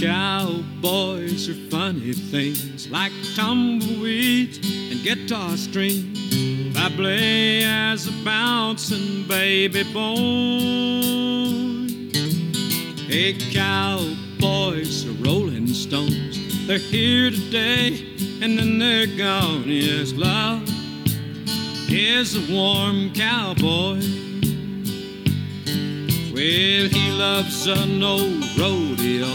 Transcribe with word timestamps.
cowboys 0.00 1.48
are 1.48 1.70
funny 1.70 2.12
things 2.12 2.88
like 2.88 3.12
tumbleweeds 3.34 4.58
and 4.90 5.02
guitar 5.02 5.56
strings. 5.56 6.76
I 6.76 6.88
play 6.90 7.64
as 7.64 8.06
a 8.06 8.12
bouncing 8.24 9.26
baby 9.26 9.82
boy. 9.92 10.18
Hey, 13.06 13.36
cowboys 13.52 15.06
are 15.06 15.24
rolling 15.24 15.68
stones. 15.68 16.66
They're 16.66 16.78
here 16.78 17.30
today 17.30 18.06
and 18.42 18.58
then 18.58 18.78
they're 18.78 19.06
gone. 19.06 19.64
Yes, 19.66 20.12
love 20.12 20.62
is 21.90 22.36
a 22.36 22.52
warm 22.52 23.12
cowboy. 23.14 24.00
Well, 26.32 26.88
he 26.88 27.10
loves 27.10 27.66
an 27.66 28.02
old 28.02 28.44
rodeo, 28.56 29.34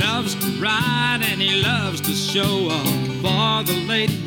loves 0.00 0.34
to 0.34 0.46
ride, 0.60 1.20
and 1.22 1.40
he 1.40 1.62
loves 1.62 2.00
to 2.00 2.12
show 2.12 2.68
off 2.70 2.86
for 3.22 3.64
the 3.64 3.84
ladies 3.86 4.18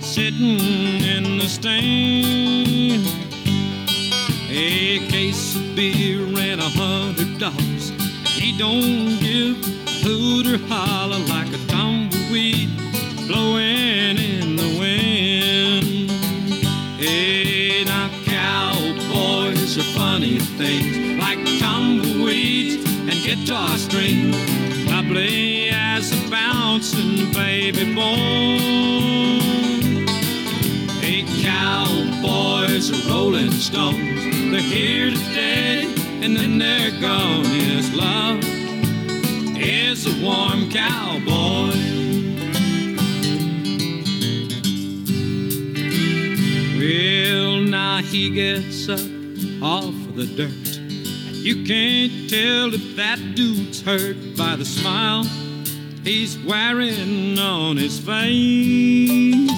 sitting 0.00 0.58
in 1.02 1.38
the 1.38 1.48
stand. 1.48 3.06
A 4.48 4.98
case 5.08 5.56
of 5.56 5.74
beer 5.74 6.22
and 6.22 6.60
a 6.60 6.68
hundred 6.68 7.38
dollars. 7.38 7.90
He 8.24 8.56
don't 8.56 9.18
give 9.20 9.56
a 9.86 9.90
hoot 10.04 10.46
or 10.46 10.58
holler 10.68 11.18
like 11.18 11.52
a 11.52 11.66
tumbleweed 11.66 12.70
blowing 13.26 14.18
in 14.18 14.56
the 14.56 14.78
wind. 14.78 16.10
Hey, 17.00 17.84
now 17.84 18.08
cowboys 18.24 19.76
are 19.78 19.98
funny 19.98 20.38
things 20.38 21.20
like 21.20 21.38
tumbleweeds 21.58 22.76
and 22.84 23.22
guitar 23.24 23.76
strings. 23.76 24.55
I 25.18 25.70
as 25.72 26.12
a 26.12 26.30
bouncing 26.30 27.32
baby 27.32 27.94
boy. 27.94 28.58
Hey, 31.00 31.24
cowboys 31.42 32.90
are 32.90 33.10
rolling 33.10 33.50
stones. 33.50 34.22
They're 34.50 34.60
here 34.60 35.10
today 35.10 35.84
and 36.22 36.36
then 36.36 36.58
they're 36.58 36.90
gone. 37.00 37.44
Yes, 37.44 37.94
love 37.94 38.40
is 39.56 40.06
a 40.06 40.22
warm 40.22 40.70
cowboy. 40.70 41.72
Well, 46.78 47.62
now 47.62 48.02
he 48.02 48.30
gets 48.30 48.88
up 48.90 49.00
off 49.62 49.88
of 49.88 50.16
the 50.16 50.26
dirt. 50.36 50.65
And 51.46 51.54
you 51.54 51.64
can't 51.64 52.28
tell 52.28 52.74
if 52.74 52.96
that 52.96 53.20
dude's 53.36 53.80
hurt 53.80 54.16
by 54.36 54.56
the 54.56 54.64
smile 54.64 55.22
he's 56.02 56.36
wearing 56.40 57.38
on 57.38 57.76
his 57.76 58.00
face. 58.00 59.50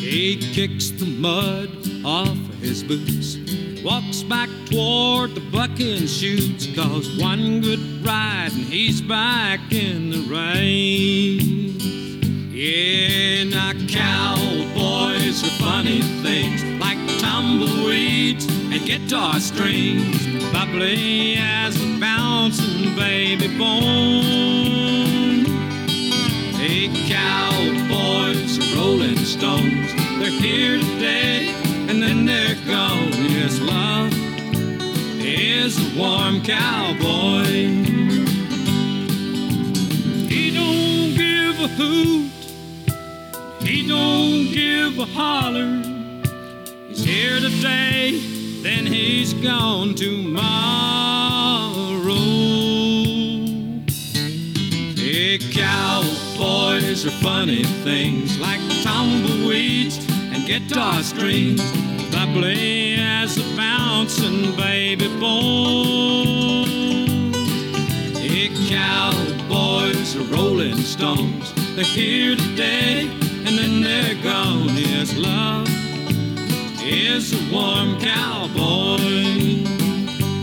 He 0.00 0.36
kicks 0.52 0.90
the 0.90 1.06
mud 1.06 1.70
off 2.04 2.30
of 2.30 2.54
his 2.56 2.82
boots, 2.82 3.36
walks 3.84 4.24
back 4.24 4.48
toward 4.66 5.36
the 5.36 5.48
bucking 5.52 6.08
shoots, 6.08 6.66
cause 6.74 7.16
one 7.20 7.60
good 7.60 8.04
ride 8.04 8.50
and 8.52 8.64
he's 8.64 9.00
back 9.00 9.60
in 9.70 10.10
the 10.10 10.22
race. 10.22 11.42
Yeah, 12.52 13.44
now 13.44 13.72
cowboys 13.86 15.44
are 15.44 15.62
funny 15.62 16.00
things 16.24 16.64
like 16.80 16.98
tumbleweeds 17.20 18.46
and 18.46 18.84
guitar 18.84 19.38
strings. 19.38 20.31
Play 20.52 21.36
as 21.38 21.76
a 21.76 21.98
bouncing 22.00 22.96
baby 22.96 23.46
boy. 23.58 24.22
Hey, 26.56 26.88
cowboys 27.08 28.58
rolling 28.74 29.18
stones. 29.18 29.92
They're 30.18 30.30
here 30.30 30.78
today 30.78 31.54
and 31.90 32.02
then 32.02 32.24
they're 32.24 32.54
gone. 32.66 33.12
Yes, 33.12 33.60
love 33.60 34.14
is 35.20 35.76
a 35.78 35.98
warm 35.98 36.42
cowboy. 36.42 37.44
He 40.26 40.50
don't 40.54 41.14
give 41.14 41.60
a 41.60 41.68
hoot. 41.68 42.30
He 43.62 43.86
don't 43.86 44.50
give 44.52 44.98
a 44.98 45.04
holler. 45.04 45.82
He's 46.88 47.04
here 47.04 47.40
today, 47.40 48.18
then 48.62 48.86
he's 48.86 49.34
gone 49.34 49.94
tomorrow. 49.94 50.42
Hey, 54.96 55.38
cowboys 55.38 57.04
are 57.06 57.18
funny 57.22 57.64
things 57.84 58.38
like 58.38 58.60
tumbleweeds 58.82 59.98
and 60.32 60.46
guitar 60.46 61.02
strings. 61.02 61.62
Play 62.34 62.94
as 62.98 63.36
a 63.36 63.56
bouncing 63.56 64.56
baby 64.56 65.08
boy. 65.20 66.64
Hey, 68.18 68.48
cowboys 68.70 70.16
are 70.16 70.24
rolling 70.34 70.78
stones. 70.78 71.52
They're 71.74 71.84
here 71.84 72.36
today 72.36 73.10
and 73.44 73.58
then 73.58 73.82
they're 73.82 74.14
gone. 74.22 74.68
Yes, 74.68 75.14
love 75.14 75.68
is 76.84 77.32
a 77.32 77.54
warm 77.54 77.98
cowboy. 78.00 78.98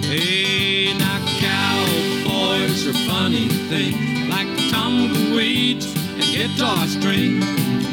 Hey, 0.07 0.94
now 0.97 1.19
cowboys 1.39 2.88
are 2.88 2.94
funny 3.07 3.47
things 3.67 4.29
like 4.29 4.47
tumbleweeds 4.72 5.85
and 6.13 6.23
guitar 6.23 6.88
strings. 6.88 7.45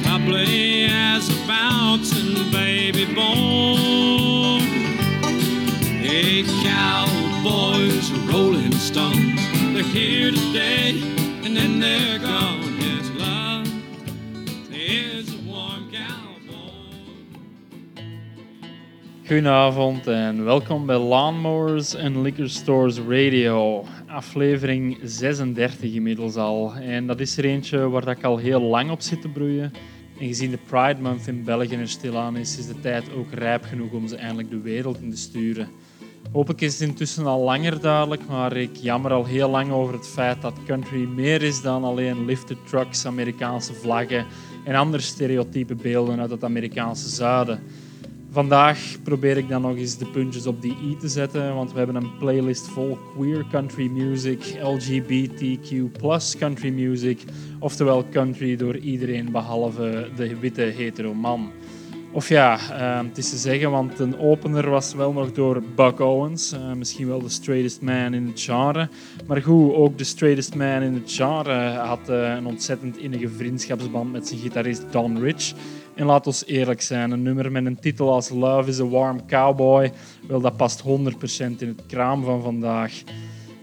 I 0.06 0.22
play 0.24 0.86
as 0.90 1.28
a 1.28 1.46
bouncing 1.46 2.50
baby 2.52 3.06
boy. 3.06 4.60
Hey, 5.98 6.44
cowboys 6.62 8.12
are 8.12 8.32
rolling 8.32 8.72
stones. 8.72 9.40
They're 9.74 9.82
here 9.82 10.30
today 10.30 11.00
and 11.44 11.56
then 11.56 11.80
they're 11.80 12.20
gone. 12.20 12.65
Goedenavond 19.26 20.06
en 20.06 20.44
welkom 20.44 20.86
bij 20.86 20.98
Lawnmowers 20.98 21.96
and 21.96 22.16
Liquor 22.16 22.48
Stores 22.48 22.98
Radio. 22.98 23.84
Aflevering 24.06 24.98
36 25.02 25.92
inmiddels 25.92 26.36
al. 26.36 26.74
En 26.74 27.06
dat 27.06 27.20
is 27.20 27.36
er 27.36 27.44
eentje 27.44 27.88
waar 27.88 28.08
ik 28.08 28.24
al 28.24 28.36
heel 28.36 28.60
lang 28.60 28.90
op 28.90 29.00
zit 29.00 29.20
te 29.20 29.28
broeien. 29.28 29.72
En 30.20 30.26
gezien 30.26 30.50
de 30.50 30.58
Pride 30.66 31.00
Month 31.00 31.26
in 31.26 31.44
België 31.44 31.74
er 31.74 31.88
stilaan 31.88 32.36
is, 32.36 32.58
is 32.58 32.66
de 32.66 32.80
tijd 32.80 33.12
ook 33.12 33.32
rijp 33.32 33.64
genoeg 33.64 33.92
om 33.92 34.08
ze 34.08 34.16
eindelijk 34.16 34.50
de 34.50 34.60
wereld 34.60 35.00
in 35.00 35.10
te 35.10 35.16
sturen. 35.16 35.68
Hopelijk 36.32 36.60
is 36.60 36.78
het 36.78 36.88
intussen 36.88 37.26
al 37.26 37.40
langer 37.40 37.80
duidelijk, 37.80 38.22
maar 38.28 38.56
ik 38.56 38.76
jammer 38.76 39.12
al 39.12 39.24
heel 39.24 39.50
lang 39.50 39.70
over 39.70 39.94
het 39.94 40.08
feit 40.08 40.42
dat 40.42 40.64
country 40.66 41.04
meer 41.04 41.42
is 41.42 41.62
dan 41.62 41.84
alleen 41.84 42.24
lifted 42.24 42.66
trucks, 42.66 43.06
Amerikaanse 43.06 43.74
vlaggen 43.74 44.26
en 44.64 44.74
andere 44.74 45.02
stereotype 45.02 45.74
beelden 45.74 46.20
uit 46.20 46.30
het 46.30 46.44
Amerikaanse 46.44 47.08
zuiden. 47.08 47.60
Vandaag 48.36 48.96
probeer 49.02 49.36
ik 49.36 49.48
dan 49.48 49.62
nog 49.62 49.76
eens 49.76 49.96
de 49.96 50.06
puntjes 50.06 50.46
op 50.46 50.62
die 50.62 50.76
i 50.84 50.96
te 50.96 51.08
zetten, 51.08 51.54
want 51.54 51.72
we 51.72 51.78
hebben 51.78 51.96
een 51.96 52.16
playlist 52.18 52.68
vol 52.68 52.98
queer 53.14 53.46
country 53.50 53.86
music, 53.86 54.58
LGBTQ 54.62 55.90
country 56.38 56.70
music, 56.70 57.24
oftewel 57.58 58.04
country 58.10 58.56
door 58.56 58.76
iedereen 58.76 59.32
behalve 59.32 60.10
de 60.16 60.38
witte 60.38 60.60
hetero 60.62 61.14
man. 61.14 61.50
Of 62.12 62.28
ja, 62.28 62.58
eh, 62.70 63.06
het 63.08 63.18
is 63.18 63.30
te 63.30 63.36
zeggen, 63.36 63.70
want 63.70 63.98
een 63.98 64.18
opener 64.18 64.70
was 64.70 64.94
wel 64.94 65.12
nog 65.12 65.32
door 65.32 65.62
Buck 65.74 66.00
Owens, 66.00 66.52
eh, 66.52 66.72
misschien 66.72 67.06
wel 67.06 67.22
de 67.22 67.28
straightest 67.28 67.80
man 67.80 68.14
in 68.14 68.26
het 68.26 68.40
genre. 68.40 68.88
Maar 69.26 69.42
goed, 69.42 69.74
ook 69.74 69.98
de 69.98 70.04
straightest 70.04 70.54
man 70.54 70.82
in 70.82 70.94
het 70.94 71.12
genre 71.12 71.68
had 71.68 72.08
eh, 72.08 72.34
een 72.34 72.46
ontzettend 72.46 72.98
innige 72.98 73.28
vriendschapsband 73.28 74.12
met 74.12 74.28
zijn 74.28 74.40
gitarist 74.40 74.84
Don 74.90 75.20
Rich. 75.20 75.52
En 75.96 76.06
laat 76.06 76.26
ons 76.26 76.46
eerlijk 76.46 76.82
zijn, 76.82 77.10
een 77.10 77.22
nummer 77.22 77.52
met 77.52 77.66
een 77.66 77.78
titel 77.78 78.12
als 78.12 78.28
Love 78.28 78.68
is 78.68 78.80
a 78.80 78.84
Warm 78.84 79.26
Cowboy, 79.26 79.92
wel, 80.28 80.40
dat 80.40 80.56
past 80.56 80.82
100% 80.82 80.84
in 81.38 81.56
het 81.58 81.86
kraam 81.86 82.24
van 82.24 82.42
vandaag. 82.42 83.02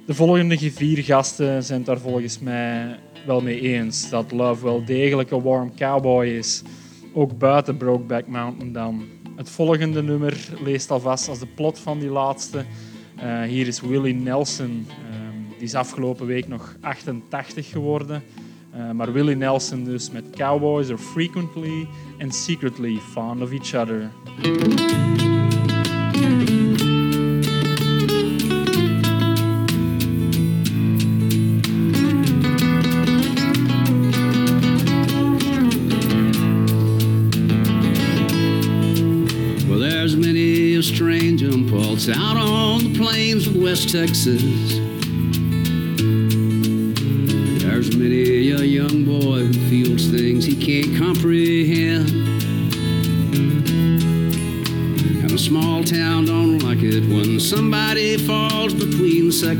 De 0.06 0.14
volgende 0.14 0.58
vier 0.72 1.04
gasten 1.04 1.64
zijn 1.64 1.78
het 1.78 1.88
daar 1.88 2.00
volgens 2.00 2.40
mij 2.40 3.00
wel 3.26 3.42
mee 3.42 3.62
eens 3.62 4.10
dat 4.10 4.32
Love 4.32 4.64
wel 4.64 4.86
degelijk 4.86 5.32
een 5.32 5.42
warm 5.42 5.76
cowboy 5.76 6.26
is. 6.26 6.62
Ook 7.14 7.38
buiten 7.38 7.78
Brokeback 7.78 8.28
Mountain 8.28 8.74
dan. 8.74 9.06
Het 9.36 9.50
volgende 9.50 10.04
nummer 10.04 10.38
leest 10.64 10.92
alvast 10.92 11.30
als 11.30 11.40
de 11.40 11.48
plot 11.48 11.80
van 11.80 12.00
die 12.00 12.10
laatste. 12.10 12.66
Eh, 13.16 13.42
hier 13.42 13.68
is 13.68 13.82
Willie 13.82 14.14
Nelson. 14.14 14.88
Ehm, 14.90 15.58
die 15.58 15.64
is 15.64 15.76
afgelopen 15.76 16.26
week 16.26 16.48
nog 16.48 16.76
88 16.82 17.70
geworden. 17.70 18.24
Uh, 18.76 18.92
Willie 19.14 19.36
Nelson 19.36 19.86
dus 19.86 20.10
met 20.10 20.24
cowboys 20.36 20.90
are 20.90 20.98
frequently 20.98 21.88
and 22.20 22.34
secretly 22.34 22.98
fond 22.98 23.44
of 23.44 23.54
each 23.54 23.76
other. 23.76 24.12
Well, 39.70 39.80
there's 39.80 40.16
many 40.16 40.74
a 40.76 40.82
strange 40.82 41.44
impulse 41.44 42.10
out 42.10 42.38
on 42.38 42.92
the 42.92 42.98
plains 42.98 43.46
of 43.46 43.56
West 43.56 43.90
Texas 43.90 44.83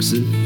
Gibson. 0.04 0.43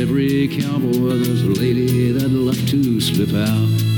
every 0.00 0.48
cowboy 0.48 1.18
there's 1.18 1.42
a 1.42 1.46
lady 1.46 2.10
that'd 2.10 2.32
love 2.32 2.68
to 2.68 3.00
slip 3.00 3.32
out. 3.34 3.93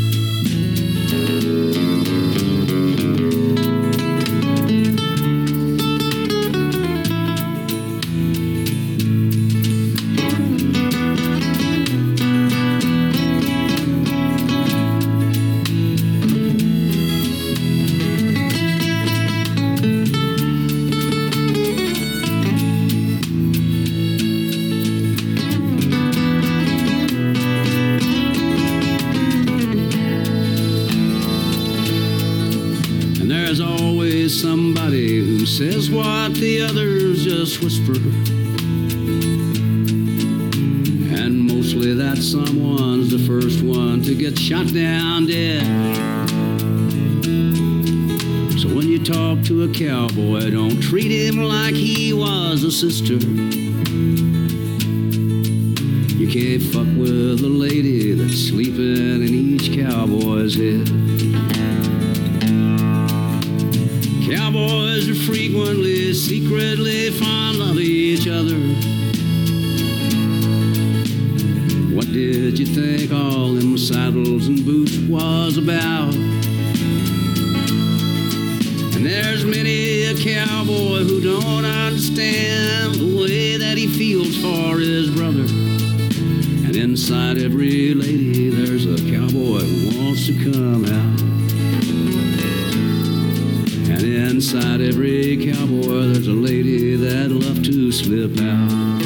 love 97.39 97.63
to 97.63 97.93
slip 97.93 98.39
out. 98.41 99.03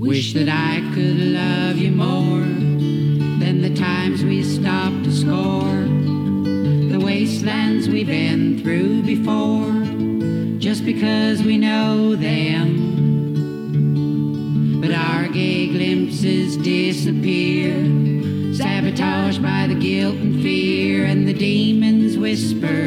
Wish 0.00 0.32
that 0.34 0.48
I 0.48 0.80
could 0.94 1.20
love 1.20 1.76
you 1.76 1.92
more 1.92 2.40
than 3.38 3.62
the 3.62 3.72
times 3.74 4.24
we 4.24 4.42
stopped 4.42 5.04
to 5.04 5.12
score, 5.12 5.84
the 6.90 6.98
wastelands 7.00 7.88
we've 7.88 8.08
been 8.08 8.58
through 8.62 9.02
before, 9.02 9.70
just 10.58 10.84
because 10.84 11.42
we 11.42 11.56
know 11.56 12.16
them. 12.16 12.96
But 14.80 14.90
our 14.90 15.28
gay 15.28 15.68
glimpses 15.68 16.56
disappear, 16.56 17.74
sabotaged 18.54 19.40
by 19.40 19.68
the 19.68 19.74
guilt 19.74 20.16
and 20.16 20.42
fear 20.42 20.77
whisper 22.28 22.77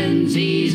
And 0.00 0.26
easy. 0.34 0.69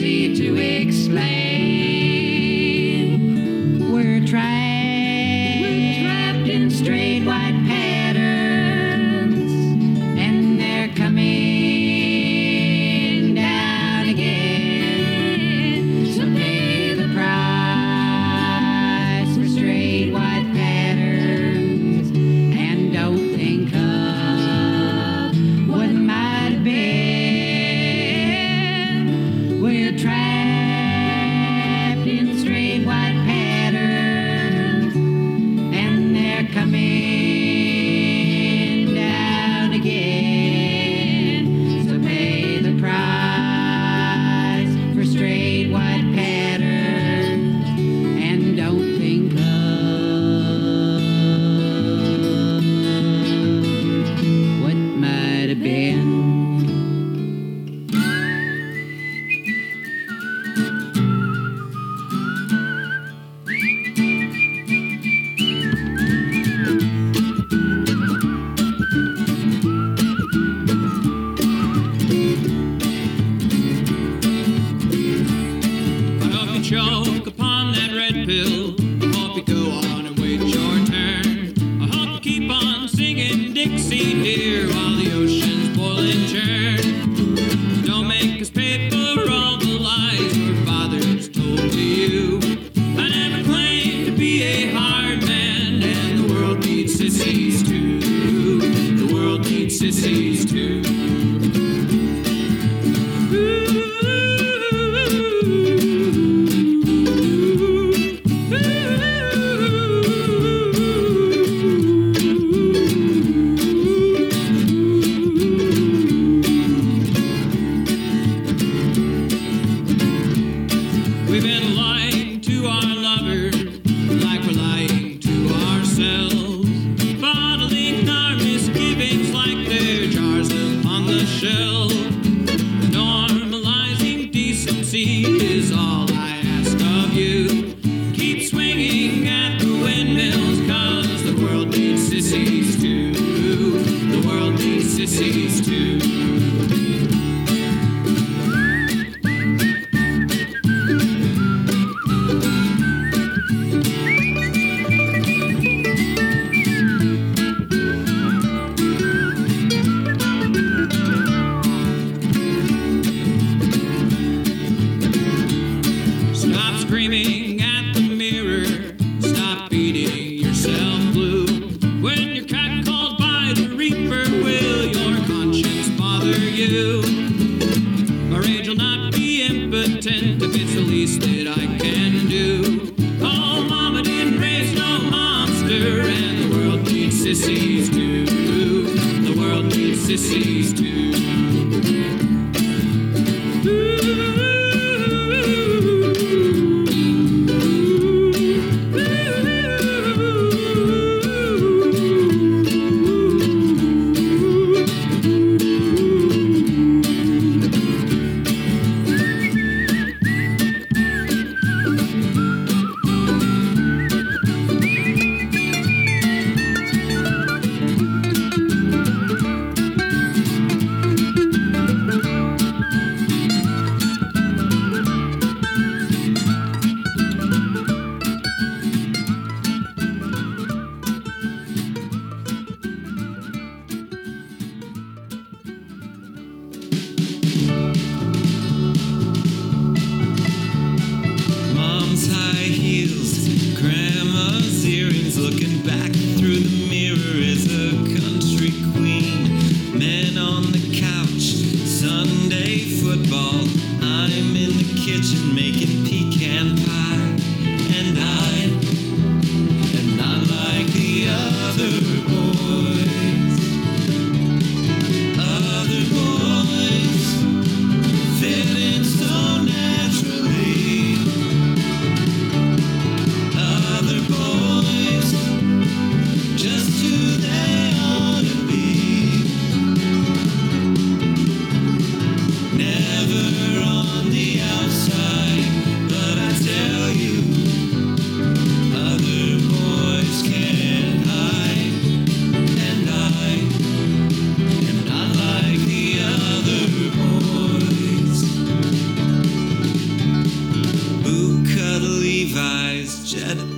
The 97.85 99.09
world 99.13 99.41
needs 99.45 99.79
sissies 99.79 100.45
too. 100.45 101.14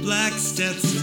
black 0.07 0.31
steps. 0.39 0.96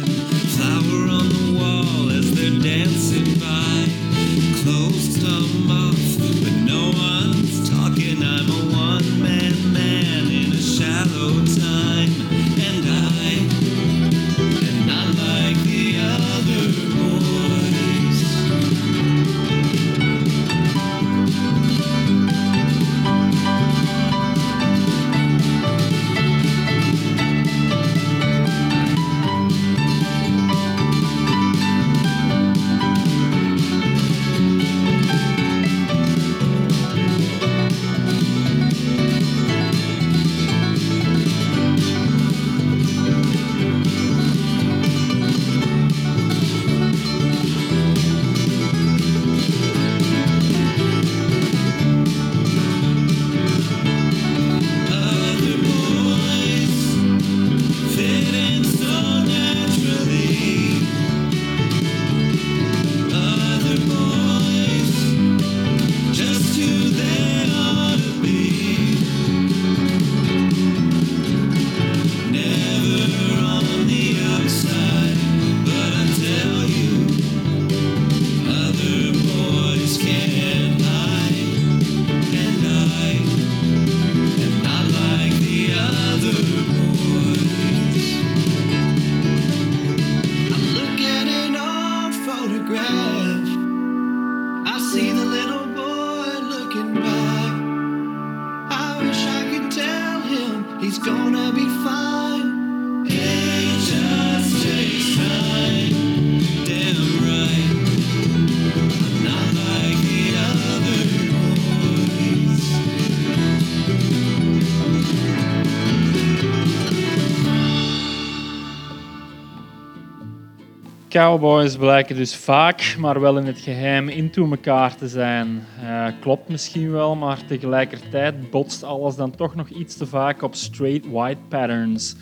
Cowboys 121.15 121.77
blijken 121.77 122.17
dus 122.17 122.37
vaak, 122.37 122.97
maar 122.99 123.21
wel 123.21 123.39
in 123.39 123.47
het 123.47 123.59
geheim, 123.59 124.09
into 124.09 124.51
elkaar 124.51 124.97
te 124.97 125.09
zijn. 125.09 125.63
Uh, 125.83 126.07
klopt 126.21 126.49
misschien 126.49 126.91
wel, 126.91 127.17
maar 127.17 127.45
tegelijkertijd 127.47 128.51
botst 128.51 128.83
alles 128.83 129.17
dan 129.17 129.31
toch 129.31 129.55
nog 129.55 129.69
iets 129.69 129.97
te 129.97 130.07
vaak 130.07 130.43
op 130.43 130.55
straight 130.55 131.11
white 131.11 131.41
patterns. 131.49 132.17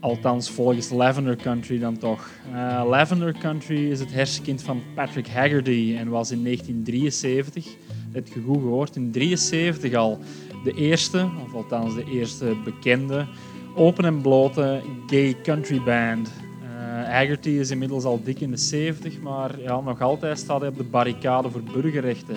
Althans, 0.00 0.50
volgens 0.50 0.90
Lavender 0.90 1.36
Country 1.36 1.78
dan 1.78 1.98
toch. 1.98 2.28
Uh, 2.52 2.82
Lavender 2.88 3.38
Country 3.38 3.90
is 3.90 4.00
het 4.00 4.12
hersenkind 4.12 4.62
van 4.62 4.82
Patrick 4.94 5.28
Haggerty 5.28 5.94
en 5.98 6.08
was 6.08 6.30
in 6.30 6.44
1973, 6.44 7.66
het 8.12 8.30
goed 8.44 8.60
gehoord, 8.60 8.96
in 8.96 9.12
1973 9.12 9.94
al 9.94 10.18
de 10.64 10.72
eerste, 10.72 11.28
of 11.44 11.54
althans 11.54 11.94
de 11.94 12.04
eerste 12.12 12.56
bekende, 12.64 13.26
open 13.74 14.04
en 14.04 14.20
blote 14.20 14.82
gay 15.06 15.36
country 15.42 15.82
band. 15.82 16.44
Haggerty 17.16 17.48
is 17.48 17.70
inmiddels 17.70 18.04
al 18.04 18.22
dik 18.22 18.40
in 18.40 18.50
de 18.50 18.56
70, 18.56 19.20
maar 19.20 19.60
ja, 19.60 19.80
nog 19.80 20.00
altijd 20.00 20.38
staat 20.38 20.60
hij 20.60 20.68
op 20.68 20.76
de 20.76 20.84
barricade 20.84 21.50
voor 21.50 21.62
burgerrechten. 21.62 22.36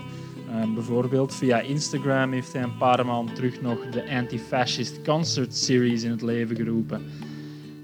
Uh, 0.49 0.73
bijvoorbeeld 0.73 1.35
via 1.35 1.59
Instagram 1.59 2.31
heeft 2.31 2.53
hij 2.53 2.63
een 2.63 2.77
paar 2.77 3.05
maanden 3.05 3.35
terug 3.35 3.61
nog 3.61 3.89
de 3.89 4.09
Anti-Fascist 4.09 5.01
Concert 5.01 5.55
Series 5.55 6.03
in 6.03 6.11
het 6.11 6.21
leven 6.21 6.55
geroepen. 6.55 7.01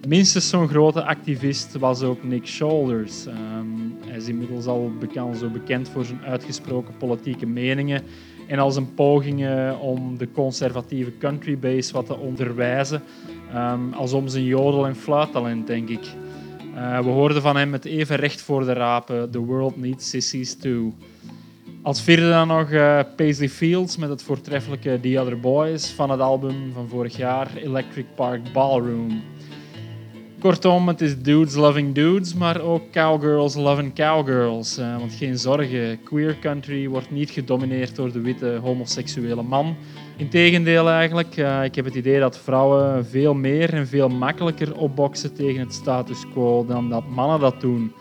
Minstens 0.08 0.50
zo'n 0.50 0.68
grote 0.68 1.04
activist 1.04 1.78
was 1.78 2.02
ook 2.02 2.24
Nick 2.24 2.48
Shoulders. 2.48 3.26
Um, 3.26 3.98
hij 4.06 4.18
is 4.18 4.28
inmiddels 4.28 4.66
al 4.66 4.92
bekend, 5.00 5.38
zo 5.38 5.50
bekend 5.50 5.90
voor 5.90 6.06
zijn 6.06 6.22
uitgesproken 6.26 6.98
politieke 6.98 7.46
meningen 7.46 8.04
en 8.48 8.60
als 8.60 8.76
een 8.76 8.94
poging 8.94 9.48
om 9.82 10.18
de 10.18 10.32
conservatieve 10.32 11.18
countrybase 11.18 11.94
wat 11.94 12.06
te 12.06 12.18
onderwijzen, 12.18 13.02
um, 13.56 13.94
als 13.94 14.14
om 14.14 14.28
zijn 14.28 14.44
jodel- 14.44 14.86
en 14.86 14.96
fluittalent, 14.96 15.68
denk 15.68 15.90
ik. 15.90 16.16
Uh, 16.76 17.00
we 17.00 17.10
hoorden 17.10 17.42
van 17.42 17.56
hem 17.56 17.70
met 17.70 17.86
even 17.86 18.16
recht 18.16 18.42
voor 18.42 18.66
de 18.66 18.74
rapen, 18.74 19.32
The 19.32 19.40
World 19.40 19.78
Needs 19.78 20.10
Sissies 20.10 20.58
Too. 20.58 20.94
Als 21.82 22.02
vierde 22.02 22.30
dan 22.30 22.48
nog 22.48 22.70
uh, 22.72 23.00
Paisley 23.16 23.50
Fields 23.50 23.98
met 23.98 24.10
het 24.10 24.24
voortreffelijke 24.24 25.00
The 25.02 25.20
Other 25.20 25.40
Boys 25.40 25.88
van 25.90 26.10
het 26.10 26.20
album 26.20 26.72
van 26.74 26.88
vorig 26.88 27.18
jaar, 27.18 27.56
Electric 27.56 28.06
Park 28.16 28.42
Ballroom. 28.54 29.24
Kortom, 30.40 30.88
het 30.88 31.02
is 31.02 31.22
dudes 31.22 31.56
loving 31.56 31.94
dudes, 31.94 32.34
maar 32.34 32.62
ook 32.62 32.92
cowgirls 32.92 33.56
loving 33.56 33.96
cowgirls. 33.96 34.80
Uh, 34.80 34.98
want 34.98 35.14
geen 35.14 35.38
zorgen, 35.38 36.04
queer 36.04 36.40
country 36.40 36.88
wordt 36.88 37.12
niet 37.12 37.30
gedomineerd 37.30 37.96
door 37.96 38.12
de 38.12 38.22
witte 38.22 38.60
homoseksuele 38.62 39.44
man. 39.44 39.76
Integendeel 40.18 40.90
eigenlijk, 40.90 41.38
uh, 41.38 41.64
ik 41.64 41.76
heb 41.76 41.86
het 41.86 41.96
idee 41.96 42.20
dat 42.20 42.38
vrouwen 42.38 43.06
veel 43.06 43.34
meer 43.34 43.74
en 43.74 43.88
veel 43.88 44.10
makkelijker 44.10 44.76
opboksen 44.76 45.34
tegen 45.34 45.60
het 45.60 45.74
status 45.74 46.24
quo 46.34 46.66
dan 46.66 46.90
dat 46.90 47.08
mannen 47.08 47.40
dat 47.40 47.62
doen. 47.62 47.92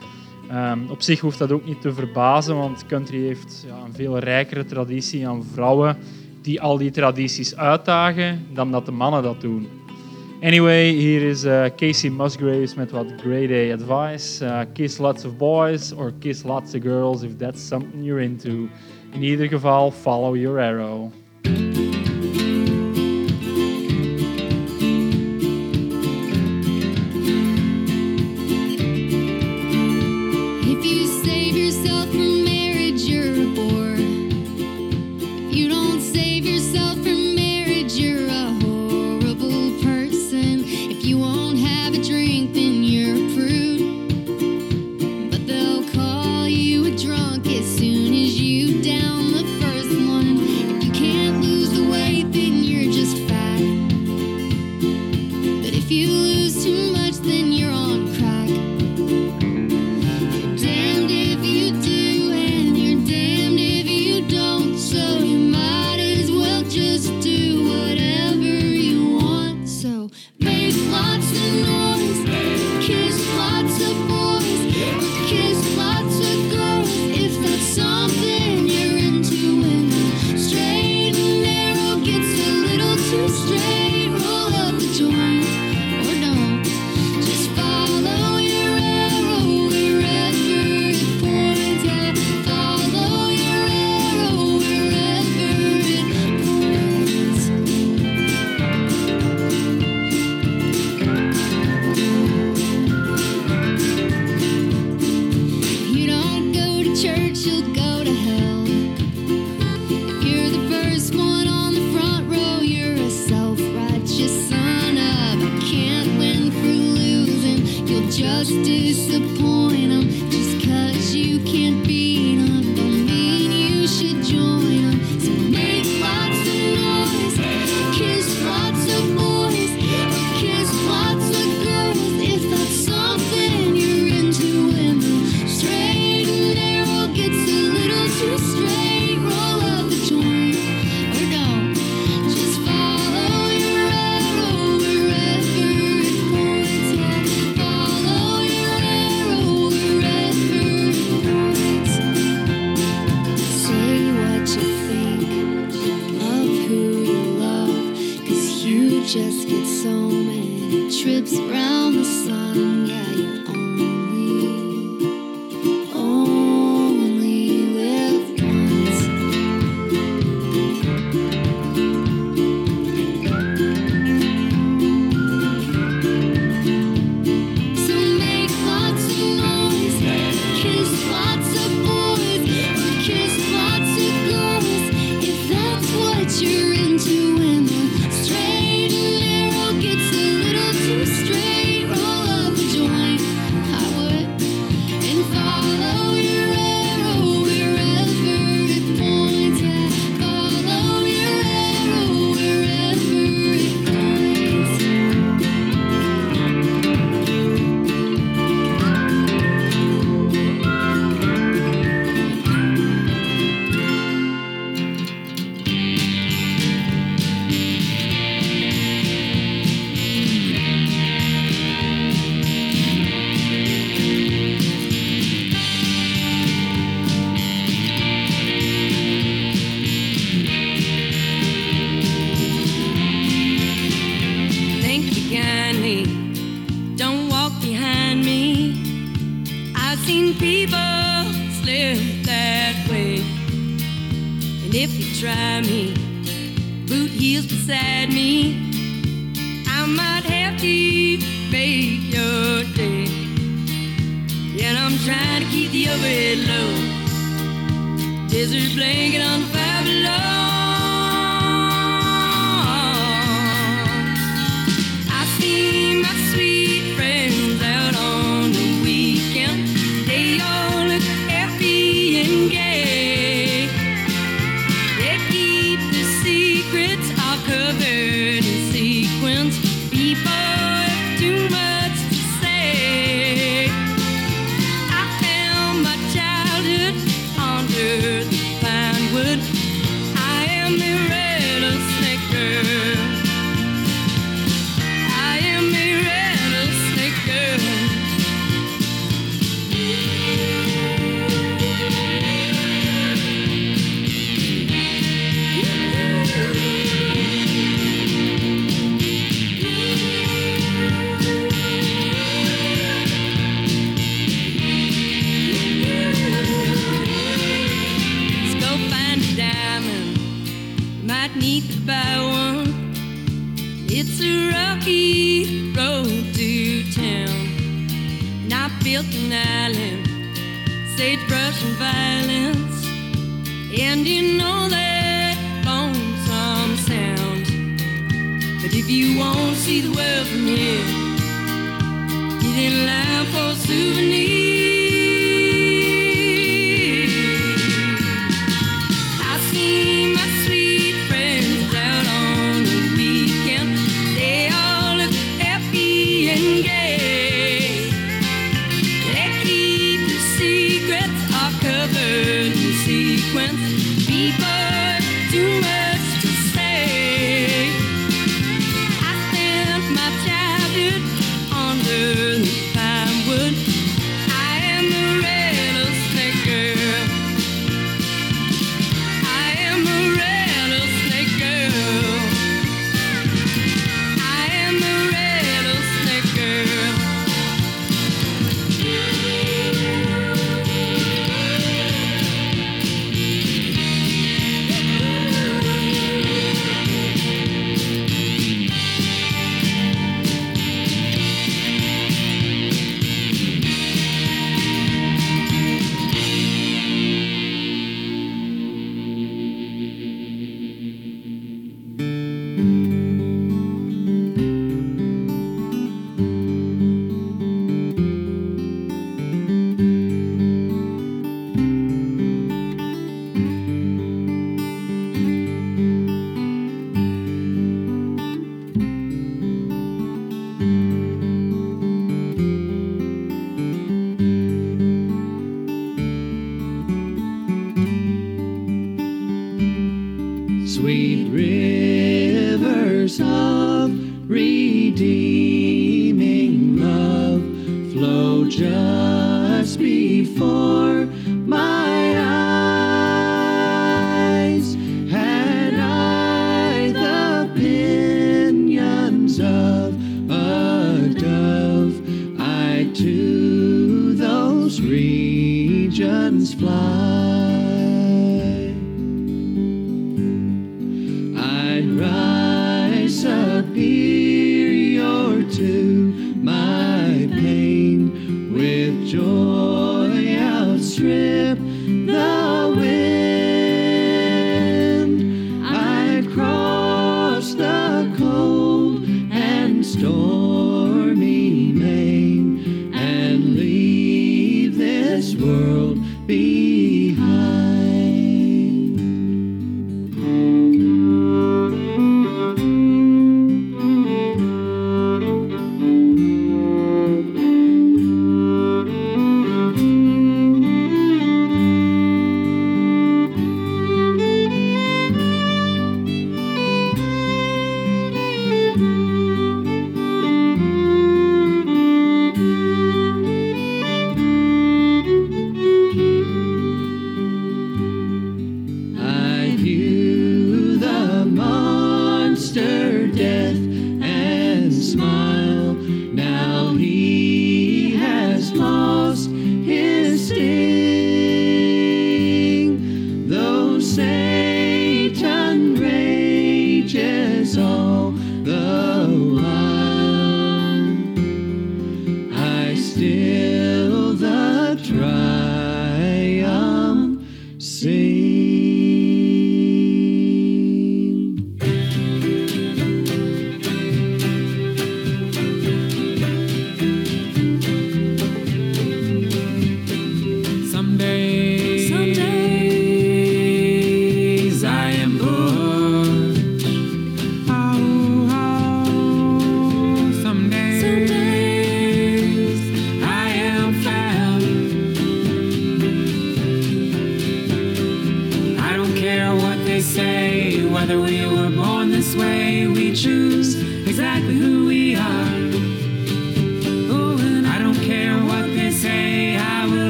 Um, 0.52 0.90
op 0.90 1.02
zich 1.02 1.20
hoeft 1.20 1.38
dat 1.38 1.52
ook 1.52 1.66
niet 1.66 1.80
te 1.80 1.92
verbazen, 1.92 2.56
want 2.56 2.86
country 2.86 3.26
heeft 3.26 3.64
ja, 3.66 3.76
een 3.86 3.94
veel 3.94 4.18
rijkere 4.18 4.64
traditie 4.64 5.28
aan 5.28 5.44
vrouwen 5.52 5.96
die 6.42 6.60
al 6.60 6.78
die 6.78 6.90
tradities 6.90 7.56
uitdagen 7.56 8.46
dan 8.52 8.70
dat 8.70 8.86
de 8.86 8.92
mannen 8.92 9.22
dat 9.22 9.40
doen. 9.40 9.68
Anyway, 10.42 10.92
hier 10.92 11.22
is 11.22 11.46
uh, 11.46 11.70
Casey 11.76 12.10
Musgraves 12.10 12.74
met 12.74 12.90
wat 12.92 13.06
grade 13.22 13.50
A 13.50 13.72
advice. 13.72 14.42
Uh, 14.42 14.64
kiss 14.74 14.98
lots 14.98 15.24
of 15.24 15.38
boys 15.38 15.92
or 15.92 16.12
kiss 16.20 16.44
lots 16.44 16.74
of 16.74 16.82
girls 16.82 17.22
if 17.22 17.38
that's 17.38 17.60
something 17.60 18.02
you're 18.02 18.20
into. 18.20 18.68
In 19.12 19.22
ieder 19.22 19.48
geval, 19.48 19.90
follow 19.90 20.34
your 20.34 20.58
arrow. 20.58 21.12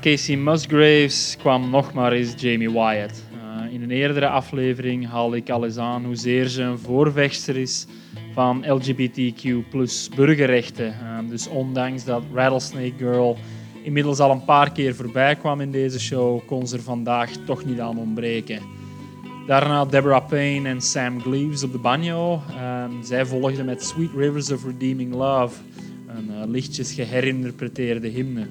Casey 0.00 0.36
Musgraves 0.36 1.36
kwam 1.38 1.70
nog 1.70 1.92
maar 1.92 2.12
eens 2.12 2.34
Jamie 2.36 2.70
Wyatt. 2.70 3.24
Uh, 3.34 3.72
in 3.72 3.82
een 3.82 3.90
eerdere 3.90 4.28
aflevering 4.28 5.08
haalde 5.08 5.36
ik 5.36 5.50
al 5.50 5.64
eens 5.64 5.76
aan 5.76 6.04
hoezeer 6.04 6.48
ze 6.48 6.62
een 6.62 6.78
voorvechter 6.78 7.56
is 7.56 7.86
van 8.34 8.64
LGBTQ 8.66 9.70
burgerrechten. 10.16 10.86
Uh, 10.86 11.30
dus 11.30 11.48
ondanks 11.48 12.04
dat 12.04 12.22
Rattlesnake 12.34 12.92
Girl 12.98 13.36
inmiddels 13.82 14.18
al 14.18 14.30
een 14.30 14.44
paar 14.44 14.72
keer 14.72 14.94
voorbij 14.94 15.36
kwam 15.36 15.60
in 15.60 15.70
deze 15.70 16.00
show, 16.00 16.40
kon 16.46 16.66
ze 16.66 16.76
er 16.76 16.82
vandaag 16.82 17.30
toch 17.46 17.64
niet 17.64 17.80
aan 17.80 17.98
ontbreken. 17.98 18.60
Daarna 19.46 19.84
Deborah 19.84 20.28
Payne 20.28 20.68
en 20.68 20.80
Sam 20.80 21.20
Gleaves 21.20 21.62
op 21.62 21.72
de 21.72 21.78
banjo. 21.78 22.32
Um, 22.34 23.02
zij 23.02 23.26
volgden 23.26 23.64
met 23.64 23.84
Sweet 23.84 24.10
Rivers 24.16 24.50
of 24.50 24.64
Redeeming 24.64 25.14
Love, 25.14 25.60
een 26.06 26.50
lichtjes 26.50 26.92
geherinterpreteerde 26.92 28.08
hymne. 28.08 28.46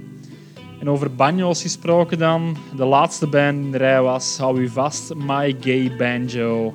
En 0.80 0.89
over 0.89 1.15
banjo's 1.15 1.62
gesproken 1.62 2.18
dan. 2.18 2.58
De 2.76 2.86
laatste 2.86 3.28
band 3.28 3.65
in 3.65 3.72
de 3.72 3.78
rij 3.78 4.02
was, 4.02 4.38
hou 4.38 4.62
u 4.62 4.70
vast, 4.70 5.13
My 5.15 5.56
Gay 5.60 5.96
Banjo. 5.98 6.74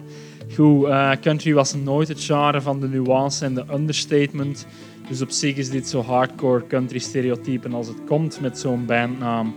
Goed, 0.55 0.87
uh, 0.87 1.11
country 1.21 1.53
was 1.53 1.75
nooit 1.75 2.09
het 2.09 2.25
genre 2.25 2.61
van 2.61 2.81
de 2.81 2.89
nuance 2.89 3.45
en 3.45 3.55
de 3.55 3.65
understatement. 3.73 4.67
Dus 5.09 5.23
op 5.23 5.31
zich 5.31 5.57
is 5.57 5.71
dit 5.71 5.89
zo 5.89 6.03
hardcore 6.03 6.67
country 6.67 6.99
stereotypen 6.99 7.75
als 7.75 7.87
het 7.87 8.05
komt 8.07 8.41
met 8.41 8.59
zo'n 8.59 8.87
bandnaam. 8.87 9.55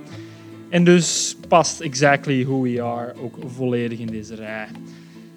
En 0.69 0.83
dus 0.83 1.37
past 1.47 1.79
Exactly 1.79 2.45
Who 2.45 2.61
We 2.61 2.81
Are 2.81 3.13
ook 3.21 3.35
volledig 3.55 3.99
in 3.99 4.07
deze 4.07 4.35
rij. 4.35 4.67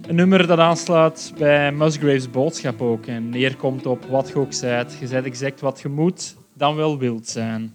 Een 0.07 0.15
nummer 0.15 0.47
dat 0.47 0.59
aansluit 0.59 1.33
bij 1.39 1.73
Musgraves 1.73 2.31
boodschap 2.31 2.83
ook 2.83 3.07
en 3.07 3.29
neerkomt 3.29 3.87
op 3.87 4.05
wat 4.05 4.29
je 4.29 4.35
ook 4.35 4.53
zijt. 4.53 4.97
Je 5.01 5.07
zet 5.07 5.25
exact 5.25 5.61
wat 5.61 5.81
je 5.81 5.89
moet, 5.89 6.37
dan 6.55 6.77
wel 6.77 6.99
wilt 6.99 7.29
zijn. 7.29 7.75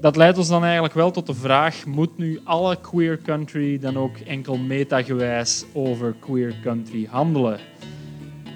Dat 0.00 0.16
leidt 0.16 0.38
ons 0.38 0.48
dan 0.48 0.64
eigenlijk 0.64 0.94
wel 0.94 1.10
tot 1.10 1.26
de 1.26 1.34
vraag, 1.34 1.86
moet 1.86 2.18
nu 2.18 2.40
alle 2.44 2.80
queer 2.80 3.18
country 3.22 3.78
dan 3.78 3.96
ook 3.96 4.16
enkel 4.16 4.56
metagewijs 4.56 5.64
over 5.72 6.14
queer 6.20 6.54
country 6.62 7.06
handelen? 7.10 7.58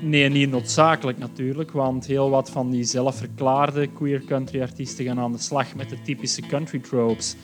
Nee, 0.01 0.29
niet 0.29 0.51
noodzakelijk 0.51 1.19
natuurlijk, 1.19 1.71
want 1.71 2.07
heel 2.07 2.31
wat 2.31 2.51
van 2.51 2.71
die 2.71 2.85
zelfverklaarde 2.85 3.87
queer 3.87 4.25
country 4.25 4.61
artiesten 4.61 5.05
gaan 5.05 5.19
aan 5.19 5.33
de 5.33 5.39
slag 5.39 5.75
met 5.75 5.89
de 5.89 6.03
typische 6.03 6.43
country 6.43 6.79
tropes. 6.79 7.37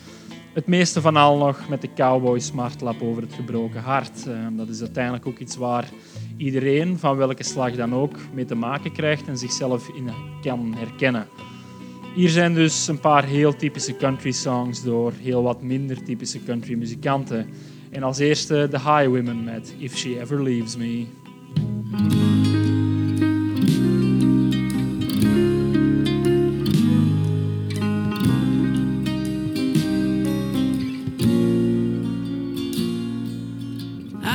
Het 0.53 0.67
meeste 0.67 1.01
van 1.01 1.17
al 1.17 1.37
nog 1.37 1.69
met 1.69 1.81
de 1.81 1.93
cowboy 1.95 2.39
smartlap 2.39 3.03
over 3.03 3.23
het 3.23 3.33
gebroken 3.33 3.83
hart. 3.83 4.27
Uh, 4.27 4.47
dat 4.51 4.69
is 4.69 4.81
uiteindelijk 4.81 5.27
ook 5.27 5.39
iets 5.39 5.57
waar 5.57 5.89
iedereen, 6.37 6.99
van 6.99 7.17
welke 7.17 7.43
slag 7.43 7.73
dan 7.73 7.95
ook, 7.95 8.17
mee 8.33 8.45
te 8.45 8.55
maken 8.55 8.93
krijgt 8.93 9.29
en 9.29 9.39
zichzelf 9.39 9.89
in 9.89 10.11
kan 10.43 10.75
herkennen. 10.77 11.27
Hier 12.15 12.29
zijn 12.29 12.55
dus 12.55 12.89
een 12.89 13.01
paar 13.01 13.25
heel 13.25 13.57
typische 13.57 13.97
country 13.97 14.31
songs 14.31 14.83
door 14.83 15.13
heel 15.23 15.43
wat 15.43 15.63
minder 15.63 16.03
typische 16.03 16.45
country 16.45 16.75
muzikanten. 16.75 17.47
En 17.91 18.03
als 18.03 18.19
eerste 18.19 18.69
The 18.71 18.79
Highwaymen 18.79 19.45
met 19.45 19.75
If 19.79 19.97
She 19.97 20.21
Ever 20.21 20.43
Leaves 20.43 20.77
Me. 20.77 21.07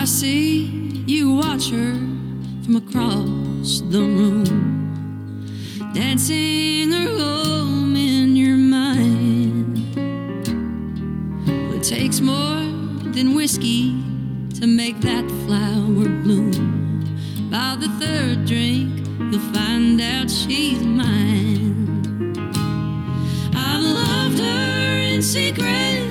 I 0.02 0.06
see 0.06 0.70
you 1.06 1.36
watch 1.36 1.70
her 1.70 1.94
from 2.64 2.76
across 2.76 3.82
the 3.90 4.00
room, 4.00 4.44
dancing 5.94 6.83
It 11.84 11.88
takes 11.88 12.22
more 12.22 12.64
than 13.12 13.36
whiskey 13.36 13.92
to 14.58 14.66
make 14.66 15.02
that 15.02 15.26
flower 15.44 16.08
bloom. 16.24 16.50
By 17.52 17.76
the 17.78 17.90
third 18.00 18.46
drink, 18.46 19.06
you'll 19.20 19.52
find 19.52 20.00
out 20.00 20.32
she's 20.32 20.82
mine. 20.82 22.38
I've 23.54 23.84
loved 23.84 24.40
her 24.40 24.98
in 25.12 25.22
secret. 25.22 26.08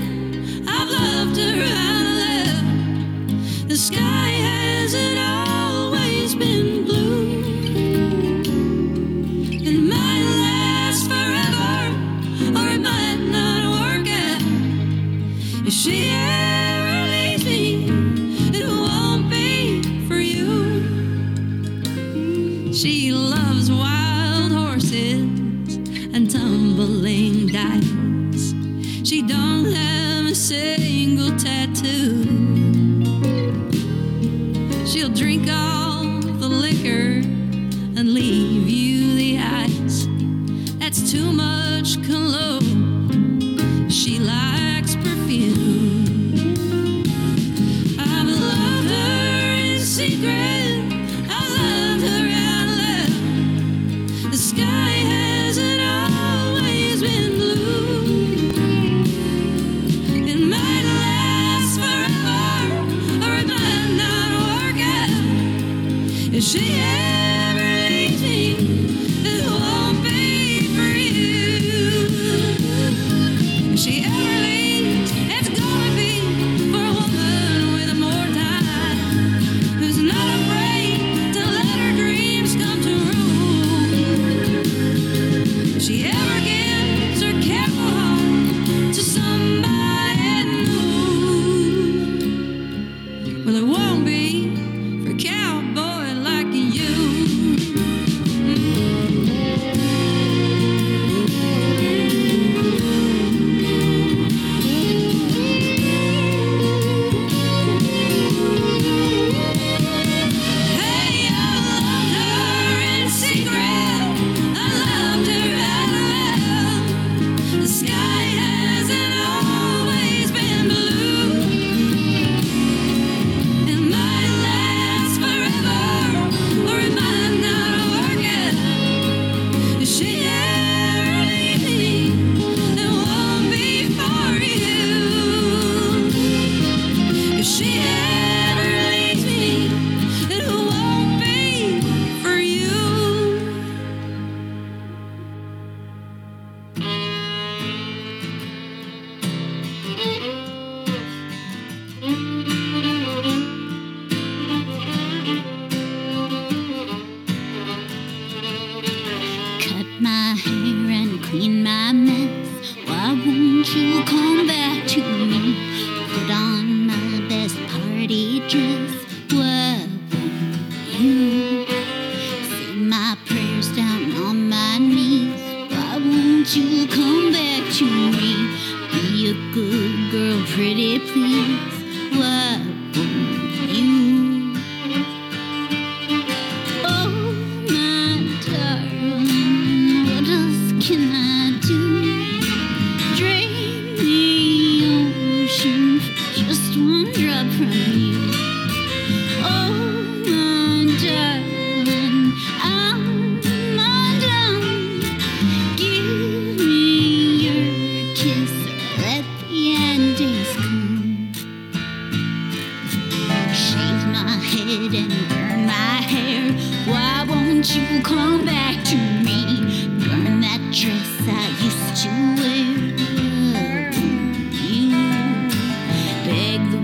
I've 0.69 0.91
loved 0.91 1.39
her 1.39 1.63
out 1.65 2.07
love. 2.21 3.69
The 3.69 3.77
sky 3.77 4.29
hasn't 4.45 5.19
always 5.19 5.32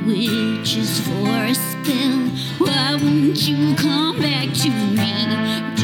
witches 0.09 1.01
for 1.01 1.45
a 1.45 1.55
spell. 1.55 2.19
Why 2.59 2.95
won't 2.95 3.47
you 3.47 3.75
come 3.77 4.19
back 4.19 4.55
to 4.55 4.71
me? 4.71 5.78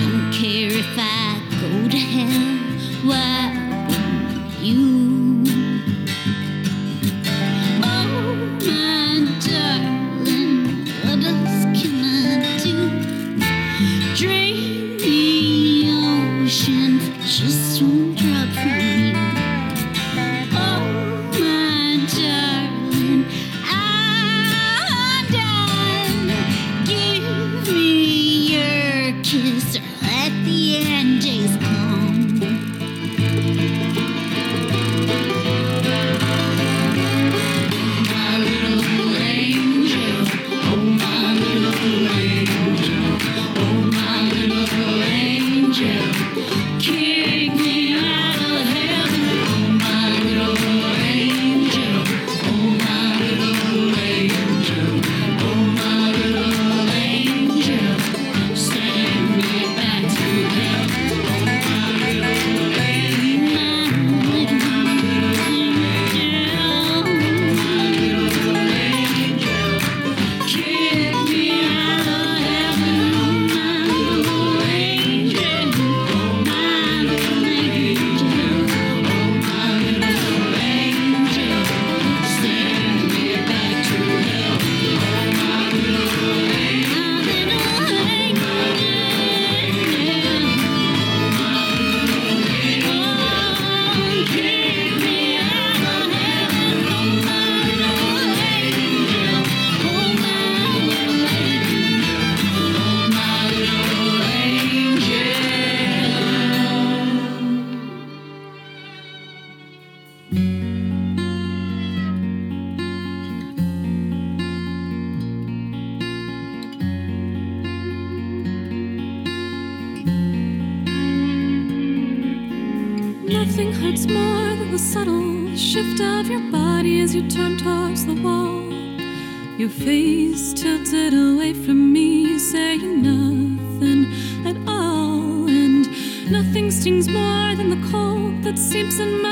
Simpson 138.75 139.24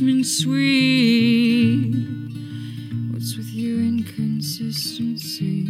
jasmine 0.00 0.24
sweet. 0.24 1.92
What's 3.12 3.36
with 3.36 3.52
you 3.52 3.80
inconsistency? 3.80 5.68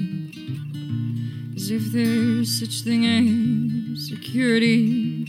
As 1.57 1.72
if 1.72 1.91
there's 1.91 2.61
such 2.61 2.83
thing 2.83 3.07
as 3.07 4.07
security. 4.09 5.26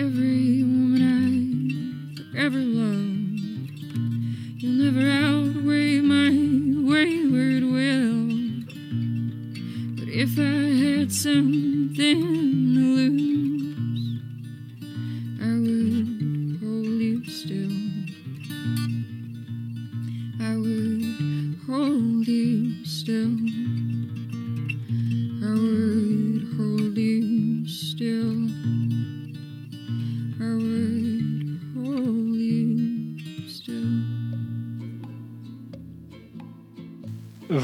Every 0.00 0.29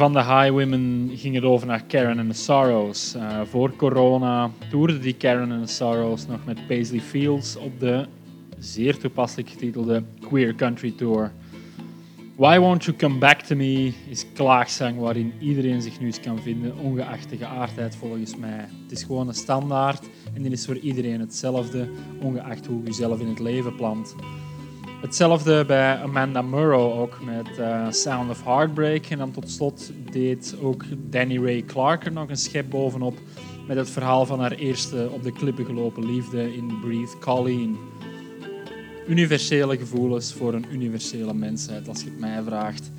Van 0.07 0.14
de 0.14 0.24
Highwomen 0.24 1.11
ging 1.14 1.34
het 1.34 1.44
over 1.44 1.66
naar 1.66 1.82
Karen 1.82 2.18
and 2.18 2.30
the 2.30 2.42
Sorrows. 2.42 3.14
Eh, 3.14 3.40
voor 3.44 3.76
corona 3.76 4.50
toerde 4.70 4.98
die 4.98 5.14
Karen 5.14 5.52
and 5.52 5.66
the 5.66 5.72
Sorrows 5.72 6.26
nog 6.26 6.44
met 6.44 6.66
Paisley 6.66 7.00
Fields 7.00 7.57
op 7.57 7.80
de 7.80 8.07
zeer 8.59 8.98
toepasselijk 8.98 9.48
getitelde 9.48 10.02
Queer 10.20 10.54
Country 10.54 10.90
Tour. 10.96 11.32
Why 12.36 12.59
Won't 12.59 12.84
You 12.84 12.96
Come 12.96 13.18
Back 13.18 13.40
To 13.40 13.57
Me 13.57 13.92
is 14.09 14.26
klaagzang 14.34 14.98
waarin 14.98 15.32
iedereen 15.38 15.82
zich 15.82 16.00
nu 16.00 16.07
eens 16.07 16.20
kan 16.20 16.38
vinden, 16.38 16.76
ongeacht 16.76 17.30
de 17.30 17.36
geaardheid 17.36 17.96
volgens 17.96 18.36
mij. 18.36 18.68
Het 18.82 18.92
is 18.92 19.02
gewoon 19.02 19.28
een 19.28 19.34
standaard 19.34 20.09
en 20.34 20.42
die 20.42 20.52
is 20.52 20.66
voor 20.66 20.78
iedereen 20.78 21.20
hetzelfde, 21.20 21.88
ongeacht 22.20 22.66
hoe 22.66 22.84
je 22.84 22.92
zelf 22.92 23.20
in 23.20 23.28
het 23.28 23.40
leven 23.40 23.74
plant. 23.76 24.14
Hetzelfde 25.07 25.64
bij 25.64 25.96
Amanda 25.96 26.42
Murrow 26.42 27.00
ook 27.00 27.18
met 27.24 27.59
eh, 27.59 27.90
Sound 27.90 28.30
of 28.30 28.44
Heartbreak. 28.44 29.07
En 29.07 29.18
dan 29.18 29.30
tot 29.30 29.50
slot 29.50 29.92
deed 30.11 30.57
ook 30.62 30.84
Danny 30.96 31.38
Ray 31.38 31.62
Clark 31.62 32.04
er 32.04 32.12
nog 32.12 32.28
een 32.28 32.36
schep 32.36 32.70
bovenop 32.70 33.18
met 33.66 33.76
het 33.76 33.90
verhaal 33.90 34.26
van 34.26 34.40
haar 34.40 34.52
eerste 34.52 35.09
op 35.12 35.22
de 35.22 35.32
klippen 35.32 35.64
gelopen 35.64 36.07
liefde 36.07 36.54
in 36.54 36.80
Breathe 36.80 37.18
Colleen. 37.18 37.76
Universele 39.09 39.76
gevoelens 39.76 40.32
voor 40.32 40.54
een 40.54 40.66
universele 40.70 41.34
mensheid, 41.34 41.88
als 41.88 42.02
je 42.02 42.11
het 42.11 42.20
mij 42.20 42.42
vraagt. 42.42 42.90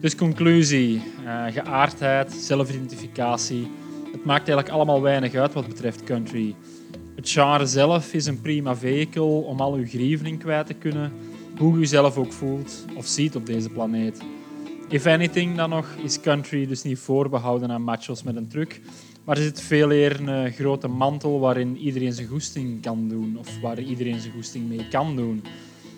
Dus 0.00 0.16
conclusie, 0.16 1.02
eh, 1.24 1.44
geaardheid, 1.52 2.32
zelfidentificatie. 2.32 3.70
Het 4.12 4.24
maakt 4.24 4.48
eigenlijk 4.48 4.68
allemaal 4.68 5.02
weinig 5.02 5.34
uit 5.34 5.52
wat 5.52 5.66
betreft 5.66 6.04
country. 6.04 6.54
Het 7.16 7.30
genre 7.30 7.66
zelf 7.66 8.12
is 8.12 8.26
een 8.26 8.40
prima 8.40 8.76
vehikel 8.76 9.40
om 9.40 9.60
al 9.60 9.74
uw 9.74 9.86
grieven 9.86 10.26
in 10.26 10.38
kwijt 10.38 10.66
te 10.66 10.74
kunnen, 10.74 11.12
hoe 11.58 11.78
u 11.78 11.86
zelf 11.86 12.16
ook 12.16 12.32
voelt 12.32 12.84
of 12.94 13.06
ziet 13.06 13.36
op 13.36 13.46
deze 13.46 13.68
planeet. 13.68 14.22
If 14.88 15.06
anything 15.06 15.56
dan 15.56 15.70
nog, 15.70 15.88
is 16.02 16.20
country 16.20 16.66
dus 16.66 16.82
niet 16.82 16.98
voorbehouden 16.98 17.70
aan 17.70 17.82
machos 17.82 18.22
met 18.22 18.36
een 18.36 18.48
truck, 18.48 18.80
maar 19.24 19.38
is 19.38 19.44
het 19.44 19.60
veel 19.60 19.92
eer 19.92 20.28
een 20.28 20.52
grote 20.52 20.88
mantel 20.88 21.40
waarin 21.40 21.76
iedereen 21.76 22.12
zijn 22.12 22.28
goesting 22.28 22.82
kan 22.82 23.08
doen, 23.08 23.36
of 23.38 23.60
waar 23.60 23.80
iedereen 23.80 24.20
zijn 24.20 24.32
goesting 24.32 24.68
mee 24.68 24.88
kan 24.88 25.16
doen. 25.16 25.42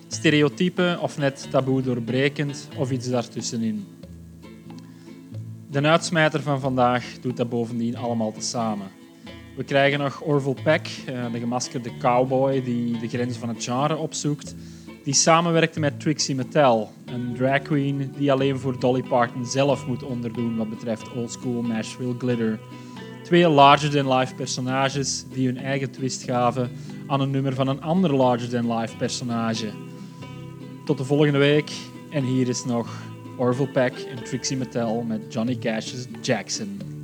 Stereotypen 0.09 1.01
of 1.01 1.19
net 1.19 1.47
taboe 1.51 1.83
doorbrekend, 1.83 2.69
of 2.77 2.91
iets 2.91 3.09
daartussenin. 3.09 3.87
De 5.71 5.83
uitsmijter 5.83 6.43
van 6.43 6.61
vandaag 6.61 7.05
doet 7.21 7.37
dat 7.37 7.49
bovendien 7.49 7.97
allemaal 7.97 8.33
tezamen. 8.33 8.87
We 9.57 9.65
krijgen 9.65 9.99
nog 9.99 10.23
Orville 10.23 10.57
Peck, 10.63 10.89
eh, 11.07 11.33
de 11.33 11.39
gemaskerde 11.39 11.91
cowboy 11.99 12.63
die 12.63 12.99
de 12.99 13.09
grenzen 13.09 13.41
van 13.41 13.49
het 13.49 13.65
genre 13.65 13.97
opzoekt, 13.97 14.55
die 15.07 15.15
samenwerkte 15.15 15.81
met 15.81 16.01
Trixie 16.01 16.35
Mattel, 16.35 16.91
een 17.05 17.35
drag 17.35 17.63
queen 17.63 18.13
die 18.17 18.33
alleen 18.33 18.59
voor 18.59 18.79
Dolly 18.79 19.03
Parton 19.03 19.47
zelf 19.47 19.87
moet 19.87 20.03
onderdoen 20.03 20.57
wat 20.57 20.71
betreft 20.71 21.13
old 21.15 21.33
school 21.33 21.63
Nashville 21.63 22.15
glitter. 22.19 22.59
Twee 23.23 23.49
larger-than-life 23.49 24.35
personages 24.35 25.25
die 25.33 25.47
hun 25.47 25.59
eigen 25.59 25.91
twist 25.91 26.23
gaven 26.23 26.71
aan 27.07 27.21
een 27.21 27.31
nummer 27.31 27.55
van 27.55 27.69
een 27.69 27.83
ander 27.83 28.15
larger-than-life 28.15 28.97
personage. 28.97 29.71
Tot 30.85 30.99
de 30.99 31.05
volgende 31.05 31.39
week 31.39 31.73
en 32.11 32.25
hier 32.25 32.49
is 32.49 32.65
nog 32.65 32.89
Orville 33.37 33.69
Peck 33.69 33.93
en 33.93 34.25
Trixie 34.25 34.57
Mattel 34.57 35.03
met 35.03 35.33
Johnny 35.33 35.57
Cash's 35.57 36.07
Jackson. 36.21 36.96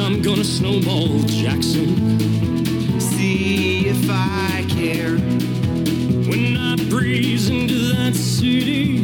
I'm 0.00 0.22
gonna 0.22 0.44
snowball 0.44 1.20
Jackson. 1.26 2.18
See 3.00 3.88
if 3.88 4.08
I 4.08 4.64
care. 4.68 5.16
When 6.28 6.56
I 6.56 6.76
breeze 6.88 7.50
into 7.50 7.94
that 7.94 8.14
city. 8.14 8.97